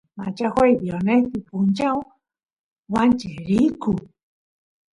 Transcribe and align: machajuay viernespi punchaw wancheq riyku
machajuay 0.17 0.71
viernespi 0.79 1.39
punchaw 1.47 1.97
wancheq 2.93 3.35
riyku 3.47 3.91